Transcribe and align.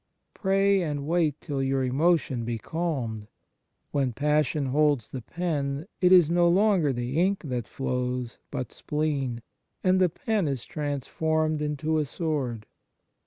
Pray 0.33 0.81
and 0.81 1.05
wait 1.05 1.39
till 1.39 1.61
your 1.61 1.83
emotion 1.83 2.43
be 2.43 2.57
calmed. 2.57 3.27
When 3.91 4.13
passion 4.13 4.65
holds 4.65 5.11
the 5.11 5.21
pen, 5.21 5.85
it 6.01 6.11
is 6.11 6.27
no 6.31 6.49
longer 6.49 6.91
the 6.91 7.19
ink 7.21 7.41
that 7.43 7.67
flows, 7.67 8.39
but 8.49 8.71
spleen, 8.71 9.43
and 9.83 10.01
the 10.01 10.09
pen 10.09 10.47
is 10.47 10.65
transformed 10.65 11.61
into 11.61 11.99
a 11.99 12.05
sword. 12.05 12.65